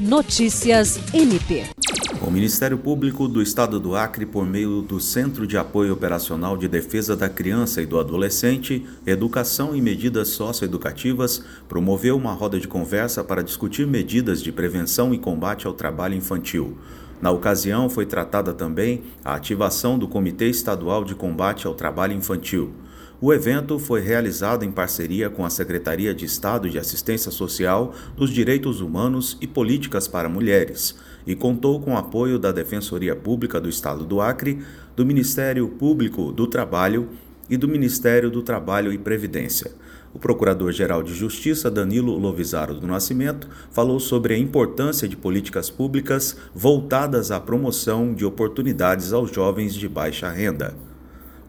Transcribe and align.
Notícias 0.00 0.98
MP. 1.12 1.66
O 2.26 2.30
Ministério 2.30 2.78
Público 2.78 3.28
do 3.28 3.42
Estado 3.42 3.78
do 3.78 3.94
Acre, 3.94 4.24
por 4.24 4.46
meio 4.46 4.80
do 4.80 4.98
Centro 4.98 5.46
de 5.46 5.58
Apoio 5.58 5.92
Operacional 5.92 6.56
de 6.56 6.66
Defesa 6.66 7.14
da 7.14 7.28
Criança 7.28 7.82
e 7.82 7.86
do 7.86 8.00
Adolescente, 8.00 8.86
Educação 9.06 9.76
e 9.76 9.82
Medidas 9.82 10.28
Socioeducativas, 10.28 11.44
promoveu 11.68 12.16
uma 12.16 12.32
roda 12.32 12.58
de 12.58 12.66
conversa 12.66 13.22
para 13.22 13.44
discutir 13.44 13.86
medidas 13.86 14.42
de 14.42 14.50
prevenção 14.50 15.12
e 15.12 15.18
combate 15.18 15.66
ao 15.66 15.74
trabalho 15.74 16.14
infantil. 16.14 16.78
Na 17.20 17.30
ocasião, 17.30 17.90
foi 17.90 18.06
tratada 18.06 18.54
também 18.54 19.02
a 19.22 19.34
ativação 19.34 19.98
do 19.98 20.08
Comitê 20.08 20.48
Estadual 20.48 21.04
de 21.04 21.14
Combate 21.14 21.66
ao 21.66 21.74
Trabalho 21.74 22.14
Infantil. 22.14 22.72
O 23.22 23.34
evento 23.34 23.78
foi 23.78 24.00
realizado 24.00 24.64
em 24.64 24.72
parceria 24.72 25.28
com 25.28 25.44
a 25.44 25.50
Secretaria 25.50 26.14
de 26.14 26.24
Estado 26.24 26.70
de 26.70 26.78
Assistência 26.78 27.30
Social, 27.30 27.94
dos 28.16 28.30
Direitos 28.30 28.80
Humanos 28.80 29.36
e 29.42 29.46
Políticas 29.46 30.08
para 30.08 30.26
Mulheres 30.26 30.96
e 31.26 31.34
contou 31.34 31.82
com 31.82 31.92
o 31.92 31.98
apoio 31.98 32.38
da 32.38 32.50
Defensoria 32.50 33.14
Pública 33.14 33.60
do 33.60 33.68
Estado 33.68 34.06
do 34.06 34.22
Acre, 34.22 34.60
do 34.96 35.04
Ministério 35.04 35.68
Público 35.68 36.32
do 36.32 36.46
Trabalho 36.46 37.10
e 37.50 37.58
do 37.58 37.68
Ministério 37.68 38.30
do 38.30 38.40
Trabalho 38.40 38.90
e 38.90 38.96
Previdência. 38.96 39.70
O 40.14 40.18
Procurador-Geral 40.18 41.02
de 41.02 41.12
Justiça, 41.14 41.70
Danilo 41.70 42.16
Lovisaro 42.16 42.74
do 42.74 42.86
Nascimento, 42.86 43.50
falou 43.70 44.00
sobre 44.00 44.32
a 44.32 44.38
importância 44.38 45.06
de 45.06 45.14
políticas 45.14 45.68
públicas 45.68 46.38
voltadas 46.54 47.30
à 47.30 47.38
promoção 47.38 48.14
de 48.14 48.24
oportunidades 48.24 49.12
aos 49.12 49.30
jovens 49.30 49.74
de 49.74 49.86
baixa 49.86 50.30
renda. 50.30 50.74